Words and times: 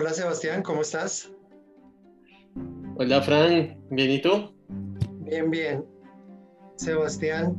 Hola 0.00 0.14
Sebastián, 0.14 0.62
¿cómo 0.62 0.80
estás? 0.80 1.30
Hola 2.96 3.20
Fran, 3.20 3.78
¿bien 3.90 4.10
y 4.12 4.22
tú? 4.22 4.50
Bien, 5.26 5.50
bien. 5.50 5.84
Sebastián, 6.76 7.54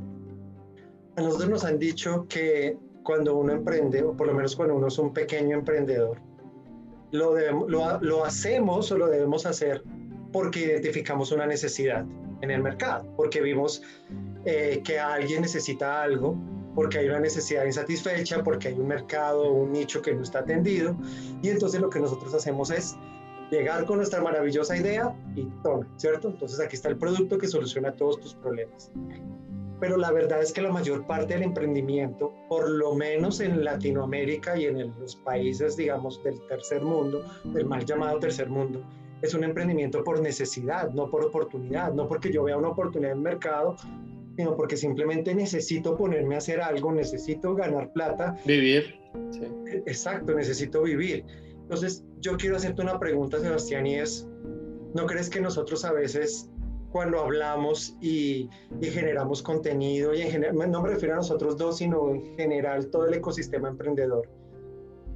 a 1.18 1.22
nosotros 1.22 1.52
nos 1.52 1.64
han 1.64 1.78
dicho 1.78 2.26
que 2.28 2.80
cuando 3.04 3.36
uno 3.36 3.54
emprende, 3.54 4.02
o 4.02 4.18
por 4.18 4.26
lo 4.26 4.34
menos 4.34 4.56
cuando 4.56 4.74
uno 4.74 4.88
es 4.88 4.98
un 4.98 5.14
pequeño 5.14 5.56
emprendedor, 5.56 6.20
lo, 7.12 7.38
lo, 7.68 8.26
hacemos 8.26 8.92
o 8.92 8.98
lo 8.98 9.08
debemos 9.08 9.46
hacer 9.46 9.84
porque 10.34 10.62
identificamos 10.62 11.32
una 11.32 11.46
necesidad 11.46 12.08
en 12.42 12.50
el 12.50 12.64
mercado, 12.64 13.14
porque 13.18 13.40
vimos 13.40 13.84
eh, 14.46 14.82
que 14.84 15.00
alguien 15.00 15.44
necesita 15.44 16.02
algo, 16.02 16.36
porque 16.76 17.00
hay 17.00 17.10
una 17.10 17.20
necesidad 17.20 17.66
insatisfecha, 17.66 18.44
porque 18.44 18.70
hay 18.70 18.80
un 18.80 18.88
mercado, 18.88 19.52
un 19.52 19.72
nicho 19.72 20.02
que 20.02 20.14
no 20.14 20.24
está 20.24 20.40
atendido, 20.40 20.96
y 21.42 21.50
entonces 21.50 21.82
lo 21.82 21.90
que 21.90 22.00
nosotros 22.00 22.34
hacemos 22.34 22.72
es 22.72 22.96
llegar 23.52 23.86
con 23.86 23.98
nuestra 23.98 24.22
maravillosa 24.22 24.78
idea 24.78 25.14
y 25.36 25.44
toma, 25.62 25.86
¿cierto? 25.98 26.30
Entonces 26.30 26.60
aquí 26.60 26.76
está 26.76 26.90
el 26.90 26.98
producto 26.98 27.38
que 27.38 27.48
soluciona 27.48 27.92
todos 27.92 28.20
tus 28.20 28.34
problemas. 28.36 28.92
Pero 29.82 29.98
la 29.98 30.12
verdad 30.12 30.42
es 30.42 30.54
que 30.54 30.62
la 30.62 30.72
mayor 30.72 31.06
parte 31.08 31.34
del 31.34 31.44
emprendimiento, 31.44 32.32
por 32.48 32.70
lo 32.70 32.94
menos 32.94 33.40
en 33.40 33.64
Latinoamérica 33.64 34.58
y 34.58 34.66
en 34.66 34.94
los 35.00 35.16
países, 35.16 35.76
digamos, 35.76 36.24
del 36.24 36.40
tercer 36.48 36.82
mundo, 36.84 37.26
del 37.46 37.66
mal 37.66 37.84
llamado 37.84 38.20
tercer 38.20 38.48
mundo, 38.48 38.82
es 39.22 39.34
un 39.34 39.44
emprendimiento 39.44 40.04
por 40.04 40.22
necesidad, 40.22 40.92
no 40.92 41.10
por 41.10 41.26
oportunidad, 41.26 41.94
no 41.94 42.08
porque 42.08 42.32
yo 42.32 42.44
vea 42.44 42.58
una 42.58 42.70
oportunidad 42.70 43.12
en 43.12 43.18
el 43.18 43.24
mercado, 43.24 43.76
sino 44.42 44.56
porque 44.56 44.76
simplemente 44.76 45.36
necesito 45.36 45.96
ponerme 45.96 46.34
a 46.34 46.40
hacer 46.40 46.62
algo, 46.62 46.92
necesito 46.92 47.54
ganar 47.54 47.94
plata. 47.94 48.36
Vivir. 48.44 48.96
Sí. 49.30 49.44
Exacto, 49.86 50.34
necesito 50.34 50.82
vivir. 50.82 51.24
Entonces, 51.62 52.04
yo 52.22 52.38
quiero 52.38 52.56
hacerte 52.56 52.82
una 52.82 52.98
pregunta, 52.98 53.40
Sebastián, 53.40 53.86
y 53.86 54.00
es, 54.00 54.28
¿no 54.96 55.06
crees 55.06 55.30
que 55.30 55.40
nosotros 55.42 55.86
a 55.86 55.92
veces 55.92 56.50
cuando 56.92 57.20
hablamos 57.20 57.96
y, 58.02 58.50
generamos 58.82 59.44
contenido, 59.44 60.14
y 60.16 60.24
en 60.24 60.32
general, 60.32 60.72
no 60.72 60.82
me 60.82 60.90
refiero 60.90 61.14
a 61.14 61.18
nosotros 61.18 61.56
dos, 61.56 61.78
sino 61.78 62.10
en 62.10 62.36
general 62.36 62.88
todo 62.88 63.06
el 63.06 63.14
ecosistema 63.14 63.70
emprendedor, 63.70 64.28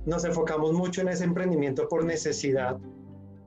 nos 0.06 0.24
enfocamos 0.24 0.72
mucho 0.72 1.02
en 1.02 1.08
ese 1.08 1.24
emprendimiento 1.24 1.90
por 1.90 2.06
necesidad, 2.06 2.78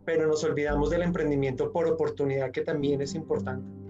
pero 0.05 0.27
nos 0.27 0.43
olvidamos 0.43 0.91
del 0.91 1.03
emprendimiento 1.03 1.71
por 1.71 1.87
oportunidad, 1.87 2.51
que 2.51 2.63
también 2.63 3.01
es 3.01 3.15
importante. 3.15 3.88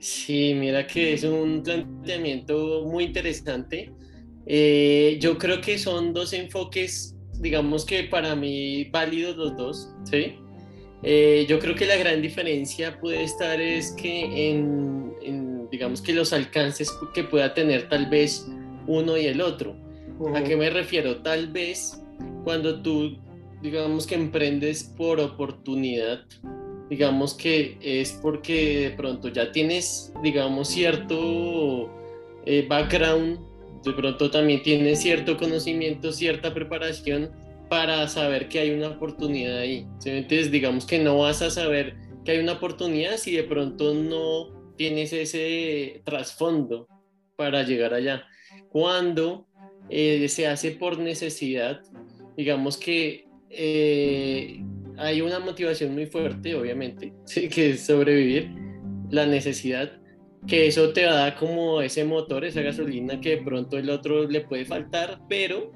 Sí, 0.00 0.54
mira 0.54 0.86
que 0.86 1.14
es 1.14 1.24
un 1.24 1.62
planteamiento 1.62 2.84
muy 2.86 3.04
interesante. 3.04 3.92
Eh, 4.46 5.18
yo 5.20 5.36
creo 5.36 5.60
que 5.60 5.76
son 5.76 6.12
dos 6.12 6.32
enfoques, 6.32 7.16
digamos 7.40 7.84
que 7.84 8.04
para 8.04 8.34
mí 8.34 8.84
válidos 8.84 9.36
los 9.36 9.56
dos, 9.56 9.90
¿sí? 10.04 10.36
Eh, 11.02 11.46
yo 11.48 11.58
creo 11.58 11.74
que 11.74 11.86
la 11.86 11.96
gran 11.96 12.22
diferencia 12.22 12.98
puede 12.98 13.22
estar 13.22 13.60
es 13.60 13.92
que 13.92 14.50
en, 14.50 15.68
digamos 15.70 16.00
que 16.00 16.12
los 16.12 16.32
alcances 16.32 16.90
que 17.14 17.24
pueda 17.24 17.54
tener 17.54 17.88
tal 17.88 18.06
vez 18.06 18.48
uno 18.86 19.16
y 19.16 19.26
el 19.26 19.40
otro. 19.40 19.76
¿A 20.34 20.42
qué 20.42 20.56
me 20.56 20.70
refiero? 20.70 21.22
Tal 21.22 21.48
vez 21.52 22.02
cuando 22.42 22.82
tú, 22.82 23.18
digamos 23.62 24.06
que 24.06 24.16
emprendes 24.16 24.82
por 24.96 25.20
oportunidad, 25.20 26.24
digamos 26.90 27.34
que 27.34 27.76
es 27.80 28.12
porque 28.22 28.80
de 28.80 28.90
pronto 28.92 29.28
ya 29.28 29.52
tienes, 29.52 30.12
digamos, 30.22 30.68
cierto 30.68 31.90
eh, 32.46 32.66
background, 32.68 33.38
de 33.84 33.92
pronto 33.92 34.30
también 34.30 34.62
tienes 34.62 35.00
cierto 35.00 35.36
conocimiento, 35.36 36.12
cierta 36.12 36.52
preparación 36.52 37.30
para 37.68 38.08
saber 38.08 38.48
que 38.48 38.60
hay 38.60 38.70
una 38.70 38.88
oportunidad 38.88 39.58
ahí. 39.58 39.86
Entonces, 40.04 40.50
digamos 40.50 40.86
que 40.86 40.98
no 40.98 41.18
vas 41.18 41.42
a 41.42 41.50
saber 41.50 41.96
que 42.24 42.32
hay 42.32 42.38
una 42.38 42.52
oportunidad 42.52 43.16
si 43.18 43.36
de 43.36 43.44
pronto 43.44 43.94
no 43.94 44.74
tienes 44.76 45.12
ese 45.12 46.00
trasfondo 46.04 46.88
para 47.36 47.62
llegar 47.62 47.92
allá. 47.92 48.24
Cuando 48.70 49.46
eh, 49.90 50.28
se 50.28 50.46
hace 50.46 50.72
por 50.72 50.98
necesidad, 50.98 51.82
digamos 52.36 52.76
que 52.76 53.26
eh, 53.50 54.37
hay 54.98 55.20
una 55.20 55.38
motivación 55.38 55.94
muy 55.94 56.06
fuerte, 56.06 56.54
obviamente, 56.54 57.12
¿sí? 57.24 57.48
que 57.48 57.70
es 57.70 57.86
sobrevivir, 57.86 58.50
la 59.10 59.26
necesidad, 59.26 59.92
que 60.46 60.66
eso 60.66 60.92
te 60.92 61.02
da 61.02 61.34
como 61.34 61.80
ese 61.80 62.04
motor, 62.04 62.44
esa 62.44 62.60
gasolina 62.60 63.20
que 63.20 63.36
de 63.36 63.42
pronto 63.42 63.78
el 63.78 63.90
otro 63.90 64.28
le 64.28 64.42
puede 64.42 64.64
faltar, 64.64 65.20
pero 65.28 65.72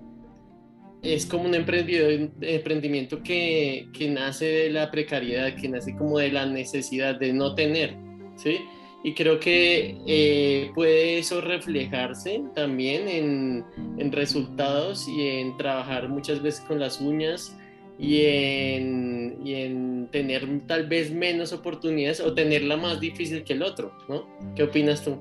es 1.03 1.27
como 1.27 1.45
un 1.45 1.55
emprendimiento 1.55 3.23
que, 3.23 3.89
que, 3.93 4.09
nace 4.09 4.45
de 4.45 4.71
la 4.71 4.91
precariedad, 4.91 5.55
que 5.57 5.69
nace 5.69 5.97
como 5.97 6.19
de 6.19 6.31
la 6.31 6.47
necesidad 6.47 7.19
de 7.19 7.33
no 7.33 7.55
tener, 7.55 7.97
¿sí? 8.37 8.59
Y 9.05 9.15
creo 9.15 9.41
que 9.41 9.97
eh, 10.07 10.71
puede 10.77 11.19
eso 11.19 11.41
reflejarse 11.41 12.45
también 12.55 13.09
en, 13.09 13.65
en 13.99 14.13
resultados 14.13 15.09
y 15.09 15.27
en 15.29 15.57
trabajar 15.57 16.09
muchas 16.09 16.41
veces 16.41 16.61
con 16.61 16.79
las 16.79 17.01
uñas, 17.01 17.57
y 17.99 18.25
en, 18.25 19.39
y 19.45 19.55
en 19.55 20.09
tener 20.11 20.47
tal 20.67 20.89
vez 20.89 21.13
menos 21.13 21.53
oportunidades 21.53 22.21
o 22.21 22.35
tenerla 22.35 22.77
más 22.77 23.01
difícil 23.01 23.45
que 23.45 23.53
el 23.53 23.63
otro, 23.63 23.93
¿no? 24.09 24.27
¿Qué 24.55 24.65
opinas 24.65 25.05
tú? 25.05 25.17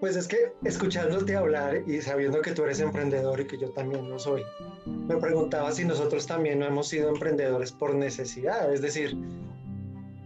Pues 0.00 0.16
es 0.16 0.26
que 0.26 0.52
escuchándote 0.64 1.36
hablar 1.36 1.82
y 1.86 2.00
sabiendo 2.00 2.42
que 2.42 2.50
tú 2.50 2.64
eres 2.64 2.80
emprendedor 2.80 3.40
y 3.40 3.46
que 3.46 3.56
yo 3.56 3.70
también 3.70 4.10
lo 4.10 4.18
soy, 4.18 4.42
me 4.84 5.16
preguntaba 5.16 5.70
si 5.70 5.84
nosotros 5.84 6.26
también 6.26 6.58
no 6.58 6.66
hemos 6.66 6.88
sido 6.88 7.08
emprendedores 7.08 7.70
por 7.70 7.94
necesidad. 7.94 8.72
Es 8.72 8.82
decir, 8.82 9.16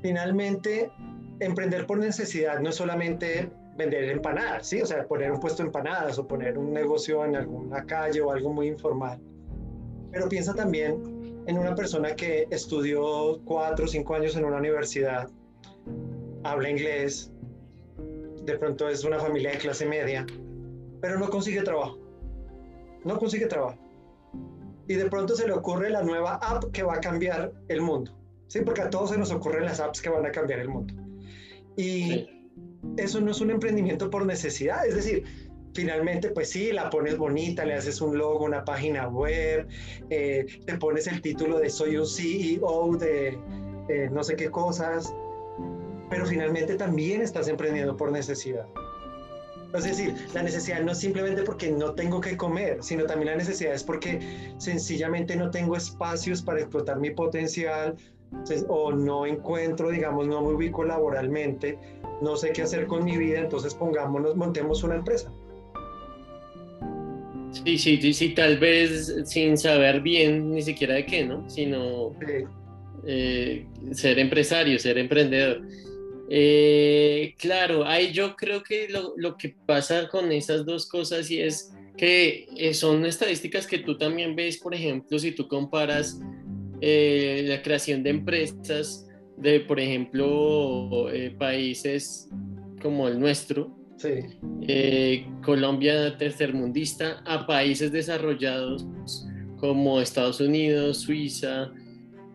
finalmente, 0.01 0.91
emprender 1.41 1.87
por 1.87 1.99
necesidad 1.99 2.59
no 2.61 2.71
es 2.71 2.77
solamente 2.77 3.51
vender 3.77 4.05
empanadas, 4.05 4.67
¿sí? 4.67 4.81
O 4.81 4.87
sea, 4.87 5.07
poner 5.07 5.31
un 5.31 5.41
puesto 5.41 5.63
de 5.63 5.67
empanadas 5.67 6.19
o 6.19 6.27
poner 6.27 6.57
un 6.57 6.73
negocio 6.73 7.23
en 7.27 7.37
alguna 7.37 7.85
calle 7.85 8.23
o 8.23 8.33
algo 8.33 8.51
muy 8.51 8.69
informal. 8.69 9.21
Pero 10.11 10.27
piensa 10.29 10.55
también 10.55 11.16
en 11.47 11.59
una 11.59 11.75
persona 11.75 12.15
que 12.15 12.47
estudió 12.51 13.41
cuatro 13.45 13.85
o 13.85 13.89
cinco 13.89 14.15
años 14.15 14.37
en 14.37 14.45
una 14.45 14.57
universidad, 14.57 15.29
habla 16.43 16.71
inglés, 16.71 17.31
de 18.45 18.59
pronto 18.59 18.89
es 18.89 19.05
una 19.05 19.19
familia 19.19 19.53
de 19.53 19.59
clase 19.59 19.87
media, 19.87 20.27
pero 21.01 21.19
no 21.19 21.29
consigue 21.29 21.63
trabajo. 21.63 21.99
No 23.05 23.19
consigue 23.19 23.47
trabajo. 23.47 23.79
Y 24.89 24.95
de 24.95 25.07
pronto 25.07 25.35
se 25.35 25.47
le 25.47 25.53
ocurre 25.53 25.91
la 25.91 26.03
nueva 26.03 26.35
app 26.37 26.65
que 26.73 26.83
va 26.83 26.95
a 26.95 27.01
cambiar 27.01 27.53
el 27.69 27.81
mundo. 27.81 28.13
Sí, 28.49 28.61
porque 28.65 28.83
a 28.83 28.91
todos 28.91 29.11
se 29.11 29.19
nos 29.19 29.33
ocurren 29.33 29.65
las 29.65 29.81
apps 29.81 30.01
que 30.01 30.09
van 30.09 30.25
a 30.27 30.31
cambiar 30.31 30.61
el 30.61 30.69
mundo. 30.69 30.95
Y 31.77 32.29
eso 32.97 33.21
no 33.21 33.31
es 33.33 33.41
un 33.41 33.51
emprendimiento 33.51 34.11
por 34.11 34.25
necesidad. 34.25 34.87
Es 34.87 34.95
decir, 34.95 35.25
finalmente, 35.77 36.31
pues 36.31 36.51
sí, 36.51 36.73
la 36.73 36.91
pones 36.91 37.17
bonita, 37.17 37.65
le 37.65 37.75
haces 37.75 38.01
un 38.01 38.19
logo, 38.19 38.45
una 38.45 38.65
página 38.65 39.09
web, 39.09 39.69
eh, 40.11 40.47
te 40.65 40.77
pones 40.79 41.07
el 41.07 41.21
título 41.21 41.59
de 41.59 41.71
soy 41.71 41.97
un 41.97 42.07
CEO 42.07 42.97
de 42.97 43.39
no 44.11 44.25
sé 44.25 44.35
qué 44.35 44.51
cosas, 44.51 45.15
pero 46.11 46.27
finalmente 46.27 46.75
también 46.75 47.23
estás 47.23 47.47
emprendiendo 47.47 47.97
por 47.97 48.11
necesidad. 48.11 48.67
Es 49.75 49.85
decir, 49.85 50.15
la 50.33 50.43
necesidad 50.43 50.81
no 50.81 50.93
es 50.93 50.99
simplemente 50.99 51.43
porque 51.43 51.71
no 51.71 51.93
tengo 51.95 52.21
que 52.21 52.37
comer, 52.37 52.83
sino 52.83 53.05
también 53.05 53.33
la 53.33 53.37
necesidad 53.37 53.75
es 53.75 53.85
porque 53.85 54.21
sencillamente 54.59 55.37
no 55.37 55.51
tengo 55.51 55.77
espacios 55.77 56.41
para 56.43 56.61
explotar 56.61 56.99
mi 56.99 57.11
potencial 57.11 57.97
o 58.69 58.93
no 58.93 59.27
encuentro, 59.27 59.91
digamos, 59.91 60.27
no 60.29 60.43
me 60.43 60.55
ubico 60.55 60.85
laboralmente, 60.85 61.79
no 62.23 62.37
sé 62.37 62.53
qué 62.53 62.63
hacer 62.63 62.87
con 62.87 63.05
mi 63.05 63.17
vida, 63.17 63.41
entonces 63.41 63.75
pongámonos, 63.75 64.37
montemos 64.37 64.83
una 64.83 64.97
empresa. 64.97 65.31
Sí, 67.67 67.79
sí, 67.79 68.13
sí, 68.13 68.29
tal 68.29 68.59
vez 68.59 69.13
sin 69.25 69.59
saber 69.59 70.01
bien 70.01 70.53
ni 70.53 70.63
siquiera 70.63 70.95
de 70.95 71.05
qué, 71.05 71.25
¿no? 71.25 71.51
Sino 71.51 72.15
eh, 73.05 73.67
ser 73.91 74.21
empresario, 74.21 74.79
ser 74.79 74.99
emprendedor. 74.99 75.67
Eh, 76.31 77.35
claro, 77.37 77.85
ahí 77.85 78.13
yo 78.13 78.37
creo 78.37 78.63
que 78.63 78.87
lo, 78.89 79.37
que 79.37 79.57
pasa 79.67 80.09
con 80.09 80.31
esas 80.31 80.65
dos 80.65 80.89
cosas 80.89 81.29
y 81.29 81.41
es 81.41 81.73
que 81.97 82.47
eh, 82.57 82.73
son 82.73 83.05
estadísticas 83.05 83.67
que 83.67 83.79
tú 83.79 83.99
también 83.99 84.37
ves, 84.37 84.59
por 84.59 84.73
ejemplo, 84.73 85.19
si 85.19 85.33
tú 85.33 85.49
comparas 85.49 86.21
la 86.81 87.63
creación 87.63 88.05
de 88.05 88.11
empresas 88.11 89.09
de, 89.39 89.59
por 89.59 89.81
ejemplo, 89.81 91.09
países 91.37 92.29
como 92.81 93.09
el 93.09 93.19
nuestro, 93.19 93.76
Sí. 93.97 94.11
Eh, 94.69 95.27
Colombia 95.43 96.17
tercermundista 96.19 97.23
a 97.25 97.47
países 97.47 97.93
desarrollados 97.93 98.87
como 99.59 100.01
Estados 100.01 100.41
Unidos, 100.41 100.99
Suiza, 100.99 101.73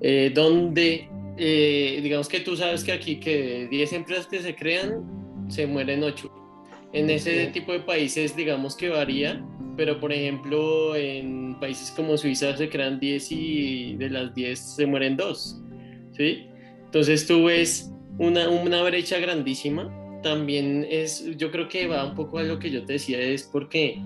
eh, 0.02 0.32
donde 0.34 1.08
eh, 1.38 2.00
digamos 2.02 2.28
que 2.28 2.40
tú 2.40 2.58
sabes 2.58 2.84
que 2.84 2.92
aquí 2.92 3.20
que 3.20 3.68
10 3.70 3.94
empresas 3.94 4.28
que 4.28 4.42
se 4.42 4.56
crean, 4.56 5.04
se 5.50 5.68
mueren 5.68 6.04
8. 6.04 6.32
En 6.94 7.10
ese 7.10 7.48
tipo 7.48 7.72
de 7.72 7.80
países 7.82 8.36
digamos 8.36 8.76
que 8.76 8.90
varía 8.90 9.42
pero 9.78 10.00
por 10.00 10.12
ejemplo 10.12 10.96
en 10.96 11.60
países 11.60 11.92
como 11.92 12.18
Suiza 12.18 12.56
se 12.56 12.70
crean 12.70 13.00
10 13.00 13.32
y 13.32 13.96
de 13.96 14.10
las 14.10 14.34
10 14.34 14.60
se 14.60 14.86
mueren 14.86 15.18
2, 15.18 15.62
¿sí? 16.12 16.46
Entonces 16.86 17.26
tú 17.26 17.46
ves 17.46 17.92
una, 18.20 18.50
una 18.50 18.84
brecha 18.84 19.20
grandísima. 19.20 19.90
También 20.22 20.86
es, 20.90 21.26
yo 21.38 21.52
creo 21.52 21.68
que 21.68 21.88
va 21.88 22.06
un 22.06 22.16
poco 22.16 22.38
a 22.38 22.44
lo 22.44 22.60
que 22.60 22.70
yo 22.70 22.86
te 22.86 22.94
decía, 22.94 23.20
es 23.20 23.44
porque, 23.44 24.00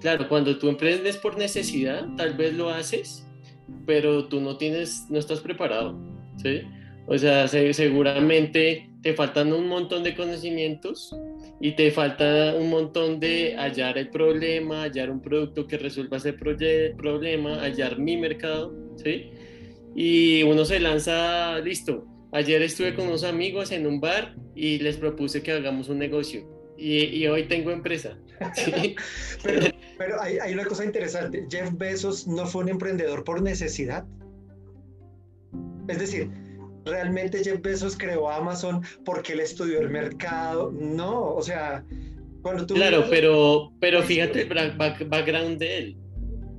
claro, 0.00 0.28
cuando 0.28 0.58
tú 0.58 0.68
emprendes 0.68 1.16
por 1.16 1.38
necesidad, 1.38 2.08
tal 2.16 2.34
vez 2.34 2.54
lo 2.54 2.70
haces, 2.70 3.26
pero 3.86 4.26
tú 4.26 4.40
no 4.40 4.56
tienes, 4.56 5.06
no 5.10 5.18
estás 5.18 5.40
preparado, 5.40 5.96
¿sí? 6.42 6.62
O 7.06 7.18
sea, 7.18 7.48
seguramente 7.48 8.90
te 9.02 9.14
faltan 9.14 9.52
un 9.52 9.66
montón 9.66 10.02
de 10.02 10.14
conocimientos 10.14 11.16
y 11.60 11.72
te 11.72 11.90
falta 11.90 12.54
un 12.54 12.70
montón 12.70 13.18
de 13.18 13.56
hallar 13.56 13.98
el 13.98 14.10
problema, 14.10 14.82
hallar 14.82 15.10
un 15.10 15.20
producto 15.20 15.66
que 15.66 15.78
resuelva 15.78 16.18
ese 16.18 16.32
problema, 16.32 17.60
hallar 17.60 17.98
mi 17.98 18.16
mercado, 18.16 18.72
¿sí? 18.96 19.30
Y 19.94 20.42
uno 20.44 20.64
se 20.64 20.78
lanza, 20.80 21.58
listo. 21.60 22.06
Ayer 22.32 22.62
estuve 22.62 22.94
con 22.94 23.06
unos 23.06 23.24
amigos 23.24 23.72
en 23.72 23.86
un 23.86 24.00
bar 24.00 24.36
y 24.54 24.78
les 24.78 24.96
propuse 24.96 25.42
que 25.42 25.52
hagamos 25.52 25.88
un 25.88 25.98
negocio. 25.98 26.46
Y, 26.76 27.26
hoy 27.26 27.46
tengo 27.46 27.70
empresa. 27.70 28.16
pero, 29.42 29.66
pero 29.98 30.22
hay, 30.22 30.38
hay 30.38 30.54
una 30.54 30.64
cosa 30.64 30.84
interesante. 30.84 31.46
Jeff 31.50 31.70
Bezos 31.74 32.26
no 32.26 32.46
fue 32.46 32.62
un 32.62 32.70
emprendedor 32.70 33.24
por 33.24 33.42
necesidad. 33.42 34.06
Es 35.88 35.98
decir, 35.98 36.30
realmente 36.84 37.42
Jeff 37.42 37.60
Bezos 37.60 37.98
creó 37.98 38.30
Amazon 38.30 38.82
porque 39.04 39.32
él 39.32 39.40
estudió 39.40 39.80
el 39.80 39.90
mercado. 39.90 40.70
No, 40.72 41.34
o 41.34 41.42
sea, 41.42 41.84
cuando 42.42 42.66
tú... 42.66 42.74
Claro, 42.74 43.06
pero, 43.10 43.72
pero 43.80 44.02
fíjate 44.02 44.42
el 44.42 44.76
background 45.08 45.58
de 45.58 45.78
él. 45.78 45.96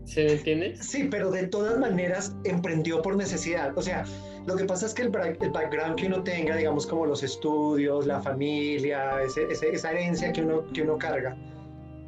¿Se 0.06 0.26
me 0.26 0.34
entiende? 0.34 0.76
Sí, 0.82 1.08
pero 1.10 1.32
de 1.32 1.48
todas 1.48 1.80
maneras 1.80 2.36
emprendió 2.44 3.02
por 3.02 3.16
necesidad. 3.16 3.78
O 3.78 3.82
sea, 3.82 4.04
lo 4.46 4.56
que 4.56 4.66
pasa 4.66 4.86
es 4.86 4.94
que 4.94 5.04
el, 5.04 5.10
background 5.10 5.96
que 5.96 6.08
uno 6.08 6.24
tenga, 6.24 6.56
digamos 6.56 6.88
como 6.88 7.06
los 7.06 7.24
estudios, 7.24 8.08
la 8.08 8.22
familia, 8.22 9.22
esa 9.24 9.92
herencia 9.92 10.34
que 10.34 10.42
uno, 10.42 10.66
que 10.74 10.82
uno 10.82 10.98
carga, 10.98 11.38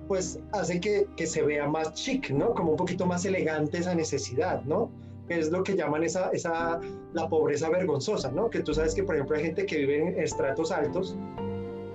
pues 0.08 0.40
hace 0.52 0.80
que, 0.80 1.08
que 1.16 1.28
se 1.28 1.42
vea 1.44 1.68
más 1.68 1.94
chic, 1.94 2.30
¿no? 2.32 2.54
Como 2.54 2.72
un 2.72 2.78
poquito 2.78 3.06
más 3.06 3.26
elegante 3.26 3.78
esa 3.78 3.96
necesidad, 3.96 4.64
¿no? 4.64 4.90
es 5.30 5.52
lo 5.52 5.64
que 5.64 5.76
llaman 5.76 6.04
esa, 6.04 6.30
esa, 6.32 6.80
la 7.14 7.30
pobreza 7.30 7.70
vergonzosa, 7.70 8.32
¿no? 8.32 8.50
Que 8.50 8.60
tú 8.60 8.74
sabes 8.74 8.94
que, 8.94 9.04
por 9.04 9.16
ejemplo, 9.16 9.38
hay 9.38 9.44
gente 9.44 9.66
que 9.66 9.78
vive 9.78 10.02
en 10.02 10.20
estratos 10.20 10.72
altos, 10.72 11.16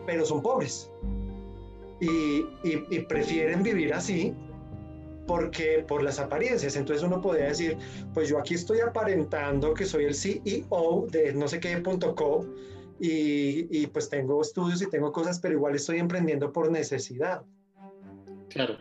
pero 0.07 0.25
son 0.25 0.43
pobres. 0.43 0.91
Y, 2.01 2.47
y, 2.63 3.01
prefieren 3.09 3.63
vivir 3.63 3.93
así 3.93 4.33
porque 5.29 5.85
por 5.87 6.03
las 6.03 6.19
apariencias. 6.19 6.75
Entonces 6.75 7.05
uno 7.05 7.21
podría 7.21 7.47
decir, 7.47 7.77
pues 8.13 8.29
yo 8.29 8.39
aquí 8.39 8.55
estoy 8.55 8.81
aparentando 8.81 9.75
que 9.75 9.85
soy 9.85 10.07
el 10.07 10.15
CEO 10.17 11.07
de 11.13 11.33
no 11.35 11.47
sé 11.47 11.61
qué.co 11.61 12.45
y, 12.99 13.69
y 13.71 13.87
pues 13.87 14.09
tengo 14.09 14.43
estudios 14.43 14.83
y 14.83 14.91
tengo 14.91 15.13
cosas, 15.13 15.39
pero 15.39 15.55
igual 15.55 15.77
estoy 15.77 15.99
emprendiendo 15.99 16.53
por 16.53 16.73
necesidad. 16.73 17.43
Claro. 18.49 18.77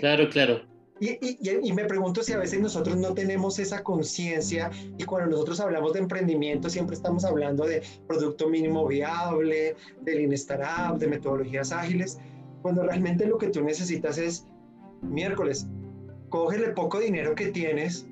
claro, 0.00 0.28
claro. 0.28 0.70
Y, 1.00 1.72
me 1.72 1.86
pregunto 1.86 2.22
si 2.22 2.34
a 2.34 2.38
veces 2.38 2.60
nosotros 2.60 2.98
no 2.98 3.14
tenemos 3.14 3.58
esa 3.58 3.82
conciencia 3.82 4.70
y 4.98 5.04
cuando 5.04 5.30
nosotros 5.30 5.58
hablamos 5.60 5.94
de 5.94 6.00
emprendimiento 6.00 6.68
siempre 6.68 6.94
estamos 6.94 7.24
hablando 7.24 7.64
de 7.64 7.82
producto 8.06 8.50
mínimo 8.50 8.86
viable, 8.86 9.76
de 10.02 10.14
Lean 10.14 10.32
Startup, 10.34 10.98
de 10.98 11.06
metodologías 11.06 11.72
ágiles, 11.72 12.18
cuando 12.60 12.82
realmente 12.82 13.24
lo 13.26 13.38
que 13.38 13.48
tú 13.48 13.62
necesitas 13.62 14.18
es 14.18 14.46
miércoles, 15.02 15.66
cógele 16.28 16.70
poco 16.70 17.00
dinero 17.00 17.34
que 17.34 17.48
tienes 17.48 18.06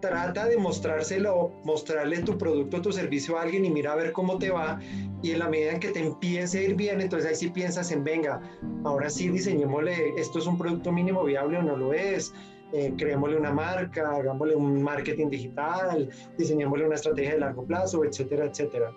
trata 0.00 0.46
de 0.46 0.58
mostrárselo, 0.58 1.52
mostrarle 1.64 2.18
tu 2.20 2.36
producto, 2.36 2.82
tu 2.82 2.92
servicio 2.92 3.38
a 3.38 3.42
alguien 3.42 3.64
y 3.64 3.70
mira 3.70 3.92
a 3.92 3.96
ver 3.96 4.12
cómo 4.12 4.38
te 4.38 4.50
va. 4.50 4.78
Y 5.22 5.32
en 5.32 5.38
la 5.38 5.48
medida 5.48 5.72
en 5.72 5.80
que 5.80 5.88
te 5.88 6.00
empiece 6.00 6.58
a 6.58 6.62
ir 6.62 6.74
bien, 6.74 7.00
entonces 7.00 7.28
ahí 7.28 7.34
sí 7.34 7.50
piensas 7.50 7.90
en, 7.90 8.04
venga, 8.04 8.40
ahora 8.84 9.10
sí 9.10 9.28
diseñémosle, 9.28 10.14
esto 10.16 10.38
es 10.38 10.46
un 10.46 10.58
producto 10.58 10.92
mínimo 10.92 11.24
viable 11.24 11.58
o 11.58 11.62
no 11.62 11.76
lo 11.76 11.92
es, 11.92 12.32
eh, 12.72 12.92
creémosle 12.96 13.36
una 13.36 13.52
marca, 13.52 14.10
hagámosle 14.16 14.54
un 14.54 14.82
marketing 14.82 15.28
digital, 15.30 16.08
diseñémosle 16.36 16.86
una 16.86 16.96
estrategia 16.96 17.32
de 17.32 17.40
largo 17.40 17.64
plazo, 17.64 18.04
etcétera, 18.04 18.46
etcétera. 18.46 18.92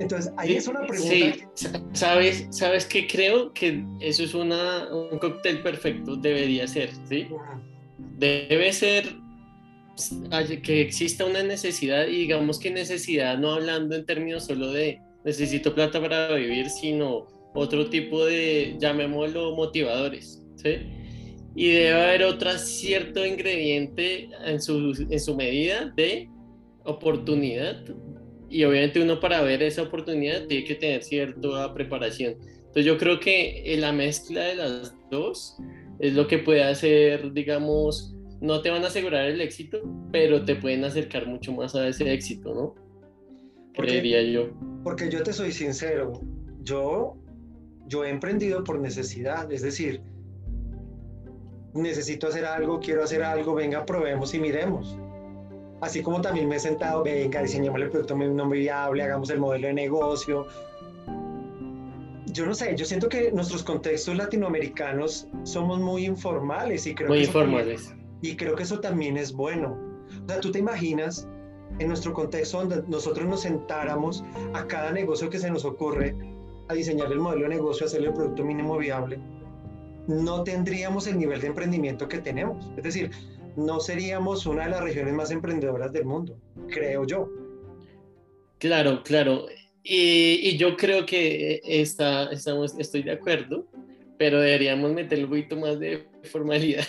Entonces, 0.00 0.32
ahí 0.38 0.56
es 0.56 0.66
una 0.66 0.86
pregunta. 0.86 1.14
Sí, 1.54 1.68
sabes, 1.92 2.46
sabes 2.50 2.86
que 2.86 3.06
creo 3.06 3.52
que 3.52 3.84
eso 4.00 4.24
es 4.24 4.34
una, 4.34 4.88
un 4.92 5.18
cóctel 5.18 5.62
perfecto, 5.62 6.16
debería 6.16 6.66
ser, 6.66 6.90
¿sí? 7.06 7.28
Debe 8.18 8.72
ser 8.72 9.14
que 10.62 10.80
exista 10.80 11.26
una 11.26 11.42
necesidad 11.42 12.06
y 12.06 12.20
digamos 12.20 12.58
que 12.58 12.70
necesidad 12.70 13.36
no 13.36 13.52
hablando 13.52 13.94
en 13.94 14.06
términos 14.06 14.46
solo 14.46 14.72
de 14.72 14.98
necesito 15.22 15.74
plata 15.74 16.00
para 16.00 16.34
vivir, 16.34 16.70
sino 16.70 17.26
otro 17.54 17.90
tipo 17.90 18.24
de, 18.24 18.76
llamémoslo, 18.78 19.54
motivadores, 19.54 20.42
¿sí? 20.56 20.76
Y 21.54 21.72
debe 21.72 22.02
haber 22.02 22.22
otro 22.24 22.56
cierto 22.56 23.26
ingrediente 23.26 24.30
en 24.46 24.62
su, 24.62 25.06
en 25.10 25.20
su 25.20 25.36
medida 25.36 25.92
de 25.94 26.30
oportunidad. 26.84 27.84
Y 28.50 28.64
obviamente 28.64 29.00
uno 29.00 29.20
para 29.20 29.40
ver 29.42 29.62
esa 29.62 29.82
oportunidad 29.82 30.46
tiene 30.46 30.64
que 30.64 30.74
tener 30.74 31.02
cierta 31.04 31.72
preparación. 31.72 32.34
Entonces 32.58 32.84
yo 32.84 32.98
creo 32.98 33.20
que 33.20 33.74
la 33.78 33.92
mezcla 33.92 34.42
de 34.42 34.56
las 34.56 34.94
dos 35.10 35.56
es 36.00 36.14
lo 36.14 36.26
que 36.26 36.38
puede 36.38 36.64
hacer, 36.64 37.32
digamos, 37.32 38.14
no 38.40 38.62
te 38.62 38.70
van 38.70 38.82
a 38.84 38.88
asegurar 38.88 39.26
el 39.26 39.40
éxito, 39.40 39.80
pero 40.10 40.44
te 40.44 40.56
pueden 40.56 40.84
acercar 40.84 41.26
mucho 41.26 41.52
más 41.52 41.74
a 41.74 41.86
ese 41.86 42.12
éxito, 42.12 42.54
¿no? 42.54 42.74
Creería 43.74 44.22
yo. 44.22 44.50
Porque 44.82 45.10
yo 45.10 45.22
te 45.22 45.32
soy 45.32 45.52
sincero, 45.52 46.20
yo, 46.62 47.16
yo 47.86 48.04
he 48.04 48.10
emprendido 48.10 48.64
por 48.64 48.80
necesidad, 48.80 49.50
es 49.52 49.62
decir, 49.62 50.00
necesito 51.74 52.28
hacer 52.28 52.46
algo, 52.46 52.80
quiero 52.80 53.04
hacer 53.04 53.22
algo, 53.22 53.54
venga, 53.54 53.84
probemos 53.84 54.34
y 54.34 54.40
miremos. 54.40 54.96
Así 55.80 56.02
como 56.02 56.20
también 56.20 56.48
me 56.48 56.56
he 56.56 56.60
sentado, 56.60 57.02
venga, 57.02 57.42
diseñemos 57.42 57.80
el 57.80 57.90
producto 57.90 58.14
no 58.14 58.48
viable, 58.48 59.02
hagamos 59.02 59.30
el 59.30 59.38
modelo 59.38 59.68
de 59.68 59.74
negocio. 59.74 60.46
Yo 62.26 62.46
no 62.46 62.54
sé, 62.54 62.76
yo 62.76 62.84
siento 62.84 63.08
que 63.08 63.32
nuestros 63.32 63.62
contextos 63.62 64.16
latinoamericanos 64.16 65.26
somos 65.42 65.80
muy 65.80 66.04
informales 66.04 66.86
y 66.86 66.94
creo 66.94 67.08
muy 67.08 67.24
informales. 67.24 67.94
Y 68.22 68.36
creo 68.36 68.54
que 68.54 68.62
eso 68.62 68.80
también 68.80 69.16
es 69.16 69.32
bueno. 69.32 69.78
O 70.24 70.28
sea, 70.28 70.40
tú 70.40 70.52
te 70.52 70.58
imaginas 70.58 71.26
en 71.78 71.88
nuestro 71.88 72.12
contexto 72.12 72.58
donde 72.58 72.82
nosotros 72.86 73.26
nos 73.26 73.42
sentáramos 73.42 74.22
a 74.52 74.66
cada 74.66 74.92
negocio 74.92 75.30
que 75.30 75.38
se 75.38 75.50
nos 75.50 75.64
ocurre 75.64 76.14
a 76.68 76.74
diseñar 76.74 77.10
el 77.10 77.18
modelo 77.18 77.42
de 77.44 77.56
negocio, 77.56 77.86
hacerle 77.86 78.08
el 78.08 78.14
producto 78.14 78.44
mínimo 78.44 78.76
viable, 78.76 79.18
no 80.06 80.44
tendríamos 80.44 81.06
el 81.06 81.18
nivel 81.18 81.40
de 81.40 81.48
emprendimiento 81.48 82.08
que 82.08 82.18
tenemos. 82.18 82.70
Es 82.76 82.82
decir, 82.82 83.10
no 83.56 83.80
seríamos 83.80 84.46
una 84.46 84.64
de 84.64 84.70
las 84.70 84.82
regiones 84.82 85.14
más 85.14 85.30
emprendedoras 85.30 85.92
del 85.92 86.04
mundo, 86.04 86.38
creo 86.68 87.04
yo. 87.06 87.28
Claro, 88.58 89.02
claro. 89.02 89.46
Y, 89.82 90.56
yo 90.58 90.76
creo 90.76 91.06
que 91.06 91.60
está, 91.64 92.30
estamos, 92.30 92.78
estoy 92.78 93.02
de 93.02 93.12
acuerdo 93.12 93.66
pero 94.20 94.38
deberíamos 94.38 94.92
meter 94.92 95.24
un 95.24 95.30
poquito 95.30 95.56
más 95.56 95.80
de 95.80 96.06
formalidad. 96.24 96.84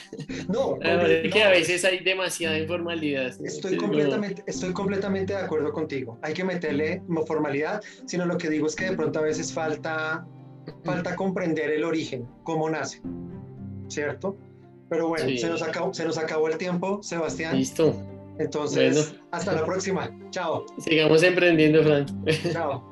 No, 0.49 0.77
que 1.31 1.41
a 1.41 1.49
veces 1.49 1.85
hay 1.85 1.99
demasiada 1.99 2.59
informalidad. 2.59 3.33
Estoy 3.45 3.77
completamente, 3.77 4.43
estoy 4.47 4.73
completamente 4.73 5.31
de 5.31 5.39
acuerdo 5.39 5.71
contigo. 5.71 6.19
Hay 6.23 6.33
que 6.33 6.43
meterle 6.43 7.01
no 7.07 7.25
formalidad, 7.25 7.81
sino 8.05 8.25
lo 8.25 8.37
que 8.37 8.49
digo 8.49 8.67
es 8.67 8.75
que 8.75 8.89
de 8.89 8.97
pronto 8.97 9.19
a 9.19 9.21
veces 9.21 9.53
falta, 9.53 10.27
falta 10.83 11.15
comprender 11.15 11.69
el 11.71 11.85
origen, 11.85 12.27
cómo 12.43 12.69
nace, 12.69 13.01
¿cierto? 13.87 14.35
Pero 14.91 15.07
bueno, 15.07 15.25
se, 15.39 15.47
nos 15.47 15.61
acabó, 15.61 15.93
se 15.93 16.03
nos 16.03 16.17
acabó 16.17 16.49
el 16.49 16.57
tiempo, 16.57 17.01
Sebastián. 17.01 17.57
Listo. 17.57 17.95
Entonces, 18.37 19.15
hasta 19.31 19.53
la 19.53 19.65
próxima. 19.65 20.11
Chao. 20.31 20.65
Sigamos 20.79 21.23
emprendiendo, 21.23 21.81
Frank. 21.81 22.09
Chao. 22.51 22.90